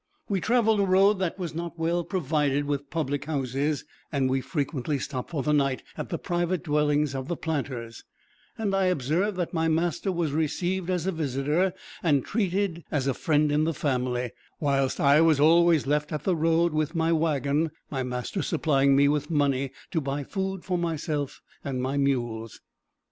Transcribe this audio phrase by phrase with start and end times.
[0.27, 4.97] We traveled a road that was not well provided with public houses, and we frequently
[4.97, 8.03] stopped for the night at the private dwellings of the planters,
[8.57, 13.13] and I observed that my master was received as a visitor, and treated as a
[13.13, 17.69] friend in the family, whilst I was always left at the road with my wagon,
[17.91, 22.59] my master supplying me with money to buy food for myself and my mules.